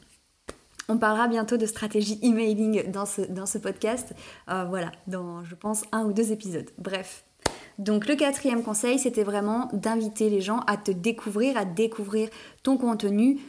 On 0.88 0.98
parlera 0.98 1.28
bientôt 1.28 1.56
de 1.56 1.66
stratégie 1.66 2.18
emailing 2.22 2.90
dans 2.90 3.06
ce, 3.06 3.22
dans 3.22 3.46
ce 3.46 3.58
podcast. 3.58 4.12
Euh, 4.50 4.64
voilà, 4.64 4.90
dans 5.06 5.44
je 5.44 5.54
pense 5.54 5.84
un 5.92 6.04
ou 6.04 6.12
deux 6.12 6.32
épisodes. 6.32 6.68
Bref, 6.78 7.24
donc 7.80 8.06
le 8.06 8.14
quatrième 8.14 8.62
conseil, 8.62 8.98
c'était 8.98 9.24
vraiment 9.24 9.70
d'inviter 9.72 10.28
les 10.28 10.42
gens 10.42 10.60
à 10.66 10.76
te 10.76 10.90
découvrir, 10.90 11.56
à 11.56 11.64
découvrir 11.64 12.28
ton 12.62 12.76
contenu 12.76 13.40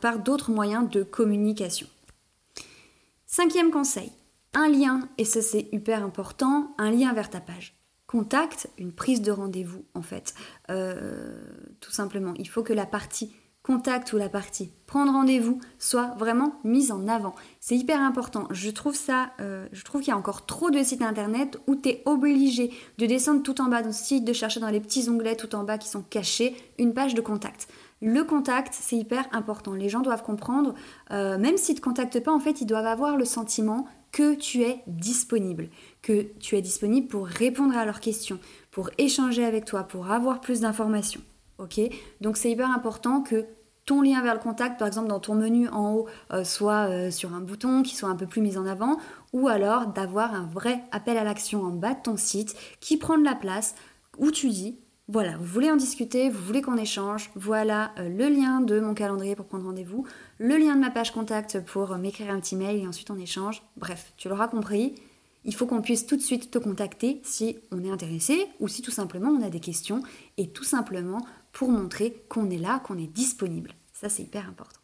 par 0.00 0.18
d'autres 0.18 0.50
moyens 0.50 0.88
de 0.88 1.02
communication. 1.02 1.86
Cinquième 3.26 3.70
conseil, 3.70 4.10
un 4.54 4.68
lien, 4.68 5.06
et 5.18 5.26
ça 5.26 5.42
c'est 5.42 5.68
hyper 5.72 6.02
important, 6.02 6.74
un 6.78 6.90
lien 6.90 7.12
vers 7.12 7.28
ta 7.28 7.40
page. 7.40 7.76
Contact, 8.06 8.70
une 8.78 8.92
prise 8.92 9.20
de 9.20 9.30
rendez-vous 9.30 9.84
en 9.94 10.02
fait. 10.02 10.34
Euh, 10.70 11.36
tout 11.80 11.92
simplement, 11.92 12.32
il 12.38 12.48
faut 12.48 12.62
que 12.62 12.72
la 12.72 12.86
partie 12.86 13.30
contact 13.64 14.12
ou 14.12 14.18
la 14.18 14.28
partie 14.28 14.70
prendre 14.94 15.10
rendez-vous 15.10 15.58
soit 15.80 16.14
vraiment 16.18 16.54
mise 16.62 16.92
en 16.92 17.08
avant. 17.08 17.34
C'est 17.58 17.76
hyper 17.76 18.00
important. 18.00 18.46
Je 18.50 18.70
trouve 18.70 18.94
ça, 18.94 19.30
euh, 19.40 19.66
je 19.72 19.82
trouve 19.82 20.02
qu'il 20.02 20.10
y 20.10 20.14
a 20.14 20.16
encore 20.16 20.46
trop 20.46 20.70
de 20.70 20.80
sites 20.84 21.02
internet 21.02 21.58
où 21.66 21.74
tu 21.74 21.88
es 21.88 22.02
obligé 22.04 22.70
de 22.98 23.06
descendre 23.06 23.42
tout 23.42 23.60
en 23.60 23.64
bas 23.64 23.80
dans 23.80 23.88
le 23.88 23.92
site, 23.92 24.24
de 24.24 24.32
chercher 24.32 24.60
dans 24.60 24.68
les 24.68 24.78
petits 24.78 25.10
onglets 25.10 25.34
tout 25.34 25.52
en 25.56 25.64
bas 25.64 25.78
qui 25.78 25.88
sont 25.88 26.02
cachés 26.02 26.54
une 26.78 26.94
page 26.94 27.14
de 27.14 27.20
contact. 27.20 27.66
Le 28.02 28.22
contact, 28.22 28.72
c'est 28.78 28.96
hyper 28.96 29.26
important. 29.32 29.72
Les 29.72 29.88
gens 29.88 30.02
doivent 30.02 30.22
comprendre, 30.22 30.74
euh, 31.10 31.38
même 31.38 31.56
s'ils 31.56 31.74
ne 31.74 31.80
te 31.80 31.84
contactent 31.84 32.22
pas, 32.22 32.32
en 32.32 32.38
fait, 32.38 32.60
ils 32.60 32.66
doivent 32.66 32.86
avoir 32.86 33.16
le 33.16 33.24
sentiment 33.24 33.88
que 34.12 34.36
tu 34.36 34.62
es 34.62 34.82
disponible, 34.86 35.70
que 36.02 36.22
tu 36.38 36.56
es 36.56 36.62
disponible 36.62 37.08
pour 37.08 37.26
répondre 37.26 37.76
à 37.76 37.84
leurs 37.84 37.98
questions, 37.98 38.38
pour 38.70 38.90
échanger 38.98 39.44
avec 39.44 39.64
toi, 39.64 39.82
pour 39.82 40.12
avoir 40.12 40.40
plus 40.40 40.60
d'informations. 40.60 41.22
Donc 42.20 42.36
c'est 42.36 42.50
hyper 42.50 42.70
important 42.70 43.22
que 43.22 43.46
ton 43.86 44.00
lien 44.00 44.22
vers 44.22 44.34
le 44.34 44.40
contact, 44.40 44.78
par 44.78 44.88
exemple 44.88 45.08
dans 45.08 45.20
ton 45.20 45.34
menu 45.34 45.68
en 45.68 45.92
haut, 45.92 46.06
euh, 46.32 46.44
soit 46.44 46.88
euh, 46.88 47.10
sur 47.10 47.34
un 47.34 47.40
bouton 47.40 47.82
qui 47.82 47.94
soit 47.94 48.08
un 48.08 48.16
peu 48.16 48.26
plus 48.26 48.40
mis 48.40 48.56
en 48.56 48.66
avant, 48.66 48.98
ou 49.32 49.48
alors 49.48 49.88
d'avoir 49.88 50.34
un 50.34 50.46
vrai 50.46 50.82
appel 50.90 51.18
à 51.18 51.24
l'action 51.24 51.62
en 51.62 51.70
bas 51.70 51.94
de 51.94 52.02
ton 52.02 52.16
site 52.16 52.56
qui 52.80 52.96
prend 52.96 53.18
de 53.18 53.24
la 53.24 53.34
place, 53.34 53.74
où 54.18 54.30
tu 54.30 54.48
dis, 54.48 54.78
voilà, 55.06 55.36
vous 55.36 55.44
voulez 55.44 55.70
en 55.70 55.76
discuter, 55.76 56.30
vous 56.30 56.42
voulez 56.42 56.62
qu'on 56.62 56.78
échange, 56.78 57.30
voilà 57.34 57.92
euh, 57.98 58.08
le 58.08 58.28
lien 58.28 58.62
de 58.62 58.80
mon 58.80 58.94
calendrier 58.94 59.36
pour 59.36 59.46
prendre 59.46 59.66
rendez-vous, 59.66 60.06
le 60.38 60.56
lien 60.56 60.74
de 60.76 60.80
ma 60.80 60.90
page 60.90 61.12
contact 61.12 61.62
pour 61.66 61.96
m'écrire 61.98 62.30
un 62.30 62.40
petit 62.40 62.56
mail 62.56 62.82
et 62.82 62.86
ensuite 62.86 63.10
on 63.10 63.18
échange. 63.18 63.62
Bref, 63.76 64.14
tu 64.16 64.30
l'auras 64.30 64.48
compris, 64.48 64.94
il 65.44 65.54
faut 65.54 65.66
qu'on 65.66 65.82
puisse 65.82 66.06
tout 66.06 66.16
de 66.16 66.22
suite 66.22 66.50
te 66.50 66.58
contacter 66.58 67.20
si 67.22 67.58
on 67.70 67.84
est 67.84 67.90
intéressé 67.90 68.46
ou 68.60 68.68
si 68.68 68.80
tout 68.80 68.90
simplement 68.90 69.28
on 69.28 69.42
a 69.42 69.50
des 69.50 69.60
questions 69.60 70.02
et 70.38 70.48
tout 70.48 70.64
simplement 70.64 71.20
pour 71.54 71.70
montrer 71.70 72.22
qu'on 72.28 72.50
est 72.50 72.58
là, 72.58 72.80
qu'on 72.80 72.98
est 72.98 73.06
disponible. 73.06 73.70
Ça, 73.94 74.10
c'est 74.10 74.24
hyper 74.24 74.46
important. 74.46 74.80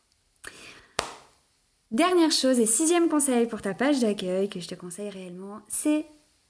Dernière 1.90 2.30
chose 2.30 2.60
et 2.60 2.66
sixième 2.66 3.08
conseil 3.08 3.48
pour 3.48 3.60
ta 3.60 3.74
page 3.74 3.98
d'accueil 3.98 4.48
que 4.48 4.60
je 4.60 4.68
te 4.68 4.76
conseille 4.76 5.10
réellement, 5.10 5.60
c'est 5.68 6.06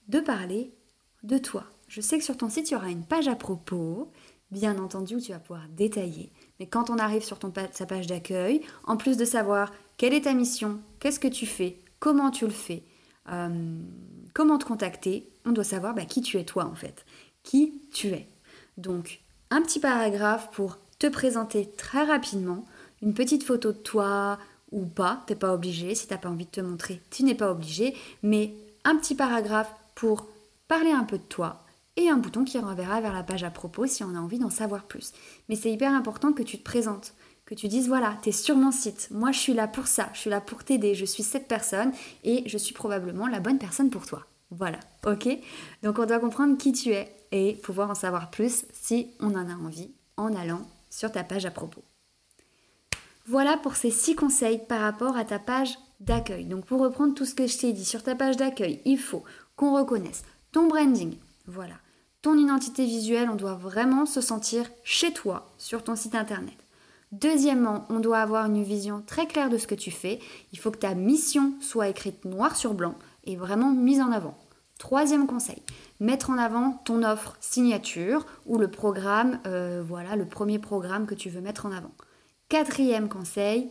de 0.08 0.20
parler 0.20 0.74
de 1.22 1.38
toi. 1.38 1.64
Je 1.88 2.02
sais 2.02 2.18
que 2.18 2.24
sur 2.24 2.36
ton 2.36 2.50
site, 2.50 2.70
il 2.70 2.74
y 2.74 2.76
aura 2.76 2.90
une 2.90 3.04
page 3.04 3.28
à 3.28 3.34
propos, 3.34 4.12
bien 4.50 4.78
entendu, 4.78 5.16
où 5.16 5.20
tu 5.20 5.32
vas 5.32 5.38
pouvoir 5.38 5.66
détailler. 5.70 6.30
Mais 6.58 6.66
quand 6.66 6.90
on 6.90 6.98
arrive 6.98 7.24
sur 7.24 7.38
ton, 7.38 7.50
sa 7.72 7.86
page 7.86 8.06
d'accueil, 8.06 8.60
en 8.84 8.98
plus 8.98 9.16
de 9.16 9.24
savoir 9.24 9.72
quelle 9.96 10.12
est 10.12 10.24
ta 10.24 10.34
mission, 10.34 10.80
qu'est-ce 10.98 11.18
que 11.18 11.28
tu 11.28 11.46
fais, 11.46 11.78
comment 11.98 12.30
tu 12.30 12.44
le 12.44 12.52
fais, 12.52 12.82
euh, 13.32 13.80
comment 14.34 14.58
te 14.58 14.66
contacter, 14.66 15.30
on 15.46 15.52
doit 15.52 15.64
savoir 15.64 15.94
bah, 15.94 16.04
qui 16.04 16.20
tu 16.20 16.36
es 16.36 16.44
toi 16.44 16.66
en 16.66 16.74
fait, 16.74 17.06
qui 17.42 17.80
tu 17.90 18.08
es. 18.08 18.28
Donc 18.76 19.22
un 19.50 19.62
petit 19.62 19.80
paragraphe 19.80 20.50
pour 20.52 20.78
te 20.98 21.06
présenter 21.06 21.70
très 21.76 22.04
rapidement, 22.04 22.64
une 23.02 23.14
petite 23.14 23.42
photo 23.42 23.72
de 23.72 23.78
toi 23.78 24.38
ou 24.72 24.84
pas, 24.84 25.24
t'es 25.26 25.34
pas 25.34 25.52
obligé, 25.52 25.94
si 25.94 26.06
t'as 26.06 26.18
pas 26.18 26.28
envie 26.28 26.44
de 26.44 26.50
te 26.50 26.60
montrer, 26.60 27.00
tu 27.10 27.24
n'es 27.24 27.34
pas 27.34 27.50
obligé, 27.50 27.96
mais 28.22 28.54
un 28.84 28.96
petit 28.96 29.14
paragraphe 29.14 29.74
pour 29.94 30.28
parler 30.68 30.92
un 30.92 31.04
peu 31.04 31.18
de 31.18 31.24
toi 31.24 31.64
et 31.96 32.08
un 32.08 32.16
bouton 32.16 32.44
qui 32.44 32.58
renverra 32.58 33.00
vers 33.00 33.12
la 33.12 33.22
page 33.22 33.42
à 33.42 33.50
propos 33.50 33.86
si 33.86 34.04
on 34.04 34.14
a 34.14 34.20
envie 34.20 34.38
d'en 34.38 34.50
savoir 34.50 34.84
plus. 34.84 35.12
Mais 35.48 35.56
c'est 35.56 35.72
hyper 35.72 35.92
important 35.92 36.32
que 36.32 36.42
tu 36.42 36.58
te 36.58 36.62
présentes, 36.62 37.14
que 37.44 37.54
tu 37.54 37.66
dises 37.66 37.88
voilà, 37.88 38.16
tu 38.22 38.28
es 38.28 38.32
sur 38.32 38.56
mon 38.56 38.70
site, 38.70 39.08
moi 39.10 39.32
je 39.32 39.38
suis 39.38 39.54
là 39.54 39.66
pour 39.66 39.88
ça, 39.88 40.08
je 40.14 40.20
suis 40.20 40.30
là 40.30 40.40
pour 40.40 40.62
t'aider, 40.62 40.94
je 40.94 41.04
suis 41.04 41.24
cette 41.24 41.48
personne 41.48 41.92
et 42.22 42.44
je 42.46 42.58
suis 42.58 42.74
probablement 42.74 43.26
la 43.26 43.40
bonne 43.40 43.58
personne 43.58 43.90
pour 43.90 44.06
toi. 44.06 44.26
Voilà, 44.50 44.78
ok? 45.06 45.28
Donc 45.82 45.98
on 45.98 46.06
doit 46.06 46.20
comprendre 46.20 46.56
qui 46.56 46.72
tu 46.72 46.90
es 46.90 47.12
et 47.32 47.54
pouvoir 47.54 47.90
en 47.90 47.94
savoir 47.94 48.30
plus 48.30 48.64
si 48.72 49.08
on 49.20 49.34
en 49.34 49.48
a 49.48 49.54
envie 49.54 49.90
en 50.16 50.34
allant 50.34 50.62
sur 50.90 51.12
ta 51.12 51.24
page 51.24 51.46
à 51.46 51.50
propos. 51.50 51.82
Voilà 53.26 53.56
pour 53.56 53.76
ces 53.76 53.90
six 53.90 54.14
conseils 54.14 54.60
par 54.68 54.80
rapport 54.80 55.16
à 55.16 55.24
ta 55.24 55.38
page 55.38 55.78
d'accueil. 56.00 56.44
Donc 56.44 56.66
pour 56.66 56.80
reprendre 56.80 57.14
tout 57.14 57.24
ce 57.24 57.34
que 57.34 57.46
je 57.46 57.58
t'ai 57.58 57.72
dit, 57.72 57.84
sur 57.84 58.02
ta 58.02 58.14
page 58.14 58.36
d'accueil, 58.36 58.80
il 58.84 58.98
faut 58.98 59.22
qu'on 59.56 59.76
reconnaisse 59.76 60.24
ton 60.52 60.66
branding, 60.66 61.14
voilà, 61.46 61.74
ton 62.22 62.36
identité 62.36 62.84
visuelle, 62.84 63.30
on 63.30 63.36
doit 63.36 63.54
vraiment 63.54 64.04
se 64.04 64.20
sentir 64.20 64.68
chez 64.82 65.12
toi 65.12 65.48
sur 65.58 65.84
ton 65.84 65.96
site 65.96 66.14
internet. 66.14 66.56
Deuxièmement, 67.12 67.86
on 67.88 67.98
doit 67.98 68.18
avoir 68.18 68.46
une 68.46 68.62
vision 68.62 69.02
très 69.04 69.26
claire 69.26 69.50
de 69.50 69.58
ce 69.58 69.66
que 69.66 69.74
tu 69.74 69.90
fais. 69.90 70.20
Il 70.52 70.58
faut 70.58 70.70
que 70.70 70.78
ta 70.78 70.94
mission 70.94 71.54
soit 71.60 71.88
écrite 71.88 72.24
noir 72.24 72.56
sur 72.56 72.74
blanc 72.74 72.94
et 73.24 73.36
vraiment 73.36 73.72
mise 73.72 74.00
en 74.00 74.12
avant. 74.12 74.38
Troisième 74.80 75.26
conseil, 75.26 75.62
mettre 76.00 76.30
en 76.30 76.38
avant 76.38 76.72
ton 76.86 77.02
offre 77.02 77.36
signature 77.38 78.24
ou 78.46 78.56
le 78.56 78.66
programme, 78.66 79.38
euh, 79.46 79.84
voilà, 79.86 80.16
le 80.16 80.24
premier 80.24 80.58
programme 80.58 81.04
que 81.04 81.14
tu 81.14 81.28
veux 81.28 81.42
mettre 81.42 81.66
en 81.66 81.70
avant. 81.70 81.90
Quatrième 82.48 83.10
conseil, 83.10 83.68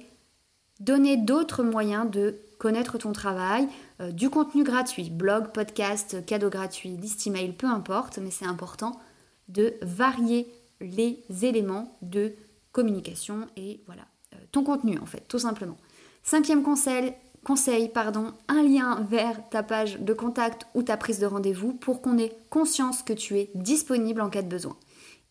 donner 0.79 1.17
d'autres 1.17 1.63
moyens 1.63 2.11
de 2.11 2.35
connaître 2.59 2.99
ton 2.99 3.11
travail, 3.11 3.67
euh, 4.01 4.11
du 4.11 4.29
contenu 4.29 4.63
gratuit, 4.63 5.09
blog, 5.09 5.47
podcast, 5.51 6.23
cadeau 6.27 6.51
gratuit, 6.51 6.89
liste 6.89 7.25
email, 7.25 7.53
peu 7.53 7.65
importe, 7.65 8.19
mais 8.19 8.29
c'est 8.29 8.45
important 8.45 8.99
de 9.47 9.73
varier 9.81 10.47
les 10.79 11.23
éléments 11.41 11.97
de 12.03 12.35
communication 12.71 13.47
et 13.57 13.81
voilà, 13.87 14.03
euh, 14.35 14.37
ton 14.51 14.63
contenu 14.63 14.99
en 14.99 15.07
fait, 15.07 15.23
tout 15.27 15.39
simplement. 15.39 15.77
Cinquième 16.21 16.61
conseil, 16.61 17.15
conseil, 17.49 17.89
pardon, 17.89 18.31
un 18.47 18.61
lien 18.61 19.07
vers 19.09 19.49
ta 19.49 19.63
page 19.63 19.97
de 19.99 20.13
contact 20.13 20.67
ou 20.75 20.83
ta 20.83 20.97
prise 20.97 21.17
de 21.17 21.25
rendez-vous 21.25 21.73
pour 21.73 21.99
qu'on 21.99 22.19
ait 22.19 22.37
conscience 22.51 23.01
que 23.01 23.11
tu 23.11 23.39
es 23.39 23.49
disponible 23.55 24.21
en 24.21 24.29
cas 24.29 24.43
de 24.43 24.47
besoin. 24.47 24.77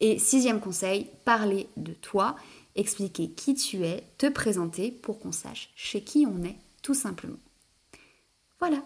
Et 0.01 0.19
sixième 0.19 0.59
conseil, 0.59 1.07
parler 1.25 1.69
de 1.77 1.93
toi, 1.93 2.35
expliquer 2.75 3.31
qui 3.31 3.55
tu 3.55 3.85
es, 3.85 4.03
te 4.19 4.27
présenter 4.27 4.91
pour 4.91 5.21
qu'on 5.21 5.31
sache 5.31 5.71
chez 5.77 6.01
qui 6.01 6.27
on 6.27 6.43
est, 6.43 6.57
tout 6.83 6.93
simplement. 6.93 7.39
Voilà, 8.59 8.83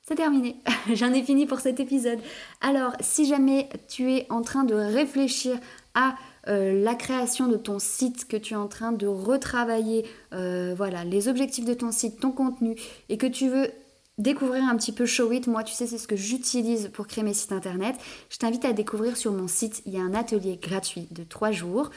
c'est 0.00 0.14
terminé. 0.14 0.56
J'en 0.94 1.12
ai 1.12 1.22
fini 1.22 1.44
pour 1.44 1.60
cet 1.60 1.80
épisode. 1.80 2.20
Alors, 2.62 2.92
si 3.00 3.26
jamais 3.26 3.68
tu 3.88 4.10
es 4.10 4.26
en 4.30 4.40
train 4.40 4.64
de 4.64 4.74
réfléchir 4.74 5.58
à 5.94 6.14
euh, 6.48 6.82
la 6.82 6.94
création 6.94 7.46
de 7.46 7.56
ton 7.56 7.78
site 7.78 8.26
que 8.26 8.36
tu 8.36 8.54
es 8.54 8.56
en 8.56 8.68
train 8.68 8.92
de 8.92 9.06
retravailler, 9.06 10.04
euh, 10.32 10.74
voilà, 10.76 11.04
les 11.04 11.28
objectifs 11.28 11.64
de 11.64 11.74
ton 11.74 11.92
site, 11.92 12.20
ton 12.20 12.32
contenu, 12.32 12.76
et 13.08 13.16
que 13.16 13.26
tu 13.26 13.48
veux 13.48 13.70
découvrir 14.18 14.64
un 14.64 14.76
petit 14.76 14.92
peu 14.92 15.06
Showit, 15.06 15.42
moi 15.46 15.64
tu 15.64 15.72
sais 15.72 15.86
c'est 15.86 15.98
ce 15.98 16.08
que 16.08 16.16
j'utilise 16.16 16.90
pour 16.92 17.06
créer 17.06 17.24
mes 17.24 17.34
sites 17.34 17.52
internet, 17.52 17.96
je 18.28 18.38
t'invite 18.38 18.64
à 18.64 18.72
découvrir 18.72 19.16
sur 19.16 19.32
mon 19.32 19.48
site, 19.48 19.82
il 19.86 19.94
y 19.94 19.98
a 19.98 20.02
un 20.02 20.14
atelier 20.14 20.58
gratuit 20.60 21.08
de 21.10 21.24
3 21.24 21.52
jours, 21.52 21.90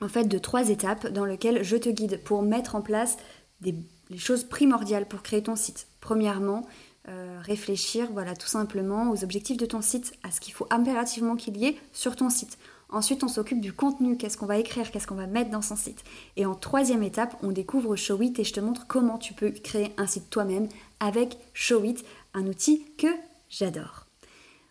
en 0.00 0.08
fait 0.08 0.24
de 0.24 0.38
3 0.38 0.70
étapes 0.70 1.08
dans 1.08 1.24
lequel 1.24 1.62
je 1.62 1.76
te 1.76 1.88
guide 1.88 2.20
pour 2.24 2.42
mettre 2.42 2.74
en 2.74 2.82
place 2.82 3.16
des, 3.60 3.74
les 4.10 4.18
choses 4.18 4.44
primordiales 4.44 5.06
pour 5.06 5.22
créer 5.22 5.42
ton 5.42 5.56
site. 5.56 5.88
Premièrement, 6.00 6.62
euh, 7.08 7.38
réfléchir 7.40 8.08
voilà 8.12 8.34
tout 8.34 8.48
simplement 8.48 9.10
aux 9.10 9.22
objectifs 9.22 9.56
de 9.56 9.66
ton 9.66 9.80
site, 9.80 10.14
à 10.22 10.30
ce 10.30 10.40
qu'il 10.40 10.54
faut 10.54 10.66
impérativement 10.70 11.36
qu'il 11.36 11.56
y 11.56 11.66
ait 11.66 11.76
sur 11.92 12.16
ton 12.16 12.30
site. 12.30 12.58
Ensuite, 12.90 13.24
on 13.24 13.28
s'occupe 13.28 13.60
du 13.60 13.72
contenu, 13.72 14.16
qu'est-ce 14.16 14.38
qu'on 14.38 14.46
va 14.46 14.58
écrire, 14.58 14.90
qu'est-ce 14.90 15.06
qu'on 15.06 15.16
va 15.16 15.26
mettre 15.26 15.50
dans 15.50 15.62
son 15.62 15.76
site? 15.76 16.04
Et 16.36 16.46
en 16.46 16.54
troisième 16.54 17.02
étape, 17.02 17.36
on 17.42 17.50
découvre 17.50 17.96
Showit 17.96 18.34
et 18.38 18.44
je 18.44 18.52
te 18.52 18.60
montre 18.60 18.86
comment 18.86 19.18
tu 19.18 19.34
peux 19.34 19.50
créer 19.50 19.92
un 19.96 20.06
site 20.06 20.30
toi-même 20.30 20.68
avec 21.00 21.36
Showit, 21.52 22.04
un 22.34 22.46
outil 22.46 22.84
que 22.96 23.08
j'adore. 23.48 24.06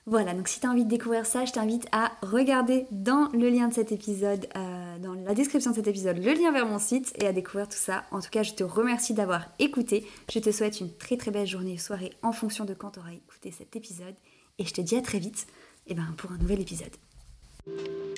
Voilà, 0.07 0.35
donc 0.35 0.47
si 0.47 0.59
tu 0.59 0.67
as 0.67 0.69
envie 0.69 0.85
de 0.85 0.89
découvrir 0.89 1.25
ça, 1.25 1.45
je 1.45 1.51
t'invite 1.51 1.87
à 1.91 2.11
regarder 2.21 2.85
dans 2.91 3.27
le 3.33 3.49
lien 3.49 3.67
de 3.67 3.73
cet 3.73 3.91
épisode, 3.91 4.47
euh, 4.55 4.99
dans 4.99 5.13
la 5.13 5.33
description 5.33 5.71
de 5.71 5.75
cet 5.75 5.87
épisode, 5.87 6.17
le 6.23 6.33
lien 6.33 6.51
vers 6.51 6.67
mon 6.67 6.77
site 6.77 7.11
et 7.19 7.25
à 7.25 7.33
découvrir 7.33 7.67
tout 7.67 7.77
ça. 7.77 8.03
En 8.11 8.21
tout 8.21 8.29
cas, 8.29 8.43
je 8.43 8.53
te 8.53 8.63
remercie 8.63 9.15
d'avoir 9.15 9.47
écouté. 9.57 10.05
Je 10.31 10.37
te 10.37 10.51
souhaite 10.51 10.79
une 10.79 10.95
très 10.95 11.17
très 11.17 11.31
belle 11.31 11.47
journée 11.47 11.73
ou 11.73 11.79
soirée 11.79 12.13
en 12.21 12.33
fonction 12.33 12.65
de 12.65 12.75
quand 12.75 12.91
tu 12.91 12.99
auras 12.99 13.13
écouté 13.13 13.51
cet 13.51 13.75
épisode. 13.75 14.13
Et 14.59 14.65
je 14.65 14.73
te 14.73 14.81
dis 14.81 14.95
à 14.95 15.01
très 15.01 15.17
vite 15.17 15.47
eh 15.87 15.95
ben, 15.95 16.13
pour 16.17 16.31
un 16.31 16.37
nouvel 16.37 16.61
épisode. 16.61 16.95